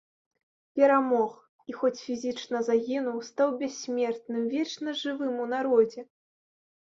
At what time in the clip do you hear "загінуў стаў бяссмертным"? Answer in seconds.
2.69-4.41